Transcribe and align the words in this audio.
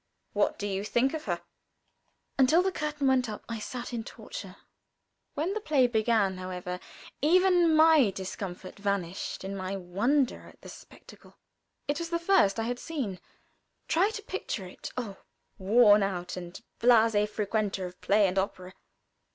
What 0.33 0.57
do 0.57 0.65
you 0.65 0.83
think 0.83 1.13
of 1.13 1.25
her?'" 1.25 1.43
Until 2.39 2.63
the 2.63 2.71
curtain 2.71 3.05
went 3.05 3.29
up, 3.29 3.45
I 3.47 3.59
sat 3.59 3.93
in 3.93 4.03
torture. 4.03 4.55
When 5.35 5.53
the 5.53 5.61
play 5.61 5.85
began, 5.85 6.37
however, 6.39 6.79
even 7.21 7.75
my 7.75 8.09
discomfort 8.09 8.79
vanished 8.79 9.43
in 9.43 9.55
my 9.55 9.75
wonder 9.77 10.47
at 10.49 10.61
the 10.61 10.69
spectacle. 10.69 11.37
It 11.87 11.99
was 11.99 12.09
the 12.09 12.17
first 12.17 12.59
I 12.59 12.63
had 12.63 12.79
seen. 12.79 13.19
Try 13.87 14.09
to 14.09 14.23
picture 14.23 14.65
it, 14.65 14.91
oh, 14.97 15.17
worn 15.59 16.01
out 16.01 16.35
and 16.35 16.59
blasé 16.79 17.29
frequenter 17.29 17.85
of 17.85 18.01
play 18.01 18.25
and 18.27 18.39
opera! 18.39 18.73